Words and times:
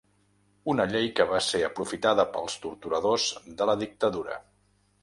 Una 0.73 0.87
llei 0.93 1.09
que 1.19 1.27
va 1.33 1.41
ser 1.49 1.61
aprofitada 1.67 2.27
pels 2.39 2.59
torturadors 2.65 3.31
de 3.63 3.71
la 3.73 3.79
dictadura. 3.85 4.43